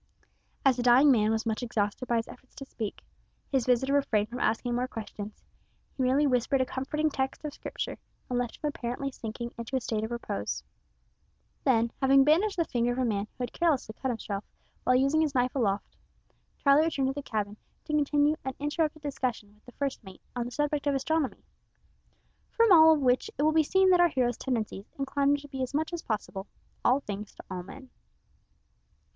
As 0.65 0.77
the 0.77 0.81
dying 0.81 1.11
man 1.11 1.29
was 1.29 1.45
much 1.45 1.61
exhausted 1.61 2.07
by 2.07 2.15
his 2.17 2.27
efforts 2.27 2.55
to 2.55 2.65
speak, 2.65 3.03
his 3.51 3.67
visitor 3.67 3.93
refrained 3.93 4.29
from 4.29 4.39
asking 4.39 4.73
more 4.73 4.87
questions. 4.87 5.43
He 5.95 6.01
merely 6.01 6.25
whispered 6.25 6.59
a 6.59 6.65
comforting 6.65 7.11
text 7.11 7.45
of 7.45 7.53
Scripture 7.53 7.99
and 8.27 8.39
left 8.39 8.55
him 8.55 8.67
apparently 8.67 9.11
sinking 9.11 9.53
into 9.59 9.75
a 9.75 9.79
state 9.79 10.03
of 10.03 10.09
repose. 10.09 10.63
Then, 11.65 11.91
having 12.01 12.23
bandaged 12.23 12.57
the 12.57 12.65
finger 12.65 12.91
of 12.93 12.97
a 12.97 13.05
man 13.05 13.25
who 13.27 13.43
had 13.43 13.53
carelessly 13.53 13.93
cut 14.01 14.09
himself 14.09 14.43
while 14.85 14.95
using 14.95 15.21
his 15.21 15.35
knife 15.35 15.53
aloft, 15.53 15.95
Charlie 16.57 16.85
returned 16.85 17.09
to 17.09 17.13
the 17.13 17.21
cabin 17.21 17.57
to 17.85 17.93
continue 17.93 18.37
an 18.43 18.55
interrupted 18.57 19.03
discussion 19.03 19.53
with 19.53 19.65
the 19.65 19.71
first 19.73 20.03
mate 20.03 20.23
on 20.35 20.45
the 20.45 20.51
subject 20.51 20.87
of 20.87 20.95
astronomy. 20.95 21.43
From 22.49 22.71
all 22.71 22.97
which 22.97 23.29
it 23.37 23.43
will 23.43 23.51
be 23.51 23.61
seen 23.61 23.91
that 23.91 23.99
our 24.01 24.09
hero's 24.09 24.35
tendencies 24.39 24.89
inclined 24.97 25.29
him 25.33 25.37
to 25.41 25.47
be 25.47 25.61
as 25.61 25.75
much 25.75 25.93
as 25.93 26.01
possible 26.01 26.47
"all 26.83 27.01
things 27.01 27.35
to 27.35 27.43
all 27.51 27.61
men." 27.61 27.91